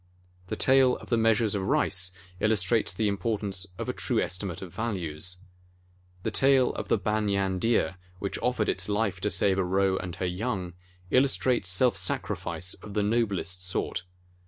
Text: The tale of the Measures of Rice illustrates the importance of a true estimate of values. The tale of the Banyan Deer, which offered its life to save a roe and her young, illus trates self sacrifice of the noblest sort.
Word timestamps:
The 0.47 0.55
tale 0.55 0.97
of 0.97 1.09
the 1.09 1.17
Measures 1.17 1.53
of 1.53 1.61
Rice 1.61 2.11
illustrates 2.39 2.91
the 2.91 3.07
importance 3.07 3.67
of 3.77 3.87
a 3.87 3.93
true 3.93 4.19
estimate 4.19 4.63
of 4.63 4.73
values. 4.73 5.43
The 6.23 6.31
tale 6.31 6.73
of 6.73 6.87
the 6.87 6.97
Banyan 6.97 7.59
Deer, 7.59 7.97
which 8.17 8.39
offered 8.39 8.67
its 8.67 8.89
life 8.89 9.21
to 9.21 9.29
save 9.29 9.59
a 9.59 9.63
roe 9.63 9.97
and 9.97 10.15
her 10.15 10.25
young, 10.25 10.73
illus 11.11 11.37
trates 11.37 11.65
self 11.65 11.95
sacrifice 11.97 12.73
of 12.73 12.95
the 12.95 13.03
noblest 13.03 13.63
sort. 13.63 14.05